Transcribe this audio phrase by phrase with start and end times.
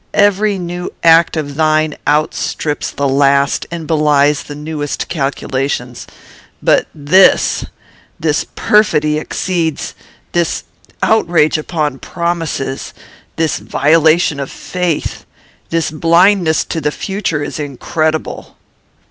[0.15, 6.07] Every new act of thine outstrips the last, and belies the newest calculations.
[6.59, 7.65] But this
[8.19, 9.93] this perfidy exceeds
[10.31, 10.63] this
[11.03, 12.95] outrage upon promises,
[13.35, 15.23] this violation of faith,
[15.69, 18.57] this blindness to the future, is incredible."